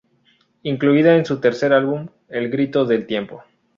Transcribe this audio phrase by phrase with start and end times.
[0.63, 3.43] Incluida en su tercer álbum, El grito del tiempo.